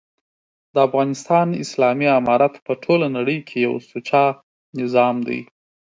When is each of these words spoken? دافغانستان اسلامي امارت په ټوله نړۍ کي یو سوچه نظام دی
دافغانستان 0.77 1.47
اسلامي 1.63 2.07
امارت 2.19 2.53
په 2.65 2.73
ټوله 2.83 3.07
نړۍ 3.17 3.37
کي 3.47 3.57
یو 3.67 3.75
سوچه 3.89 4.23
نظام 4.79 5.15
دی 5.27 5.39